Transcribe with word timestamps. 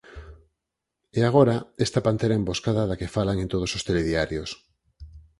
E 1.19 1.19
agora, 1.29 1.57
esta 1.85 2.03
pantera 2.07 2.37
emboscada 2.39 2.83
da 2.89 2.97
que 2.99 3.13
falan 3.15 3.37
en 3.43 3.47
todos 3.53 3.71
os 3.77 3.85
telediarios. 3.87 4.49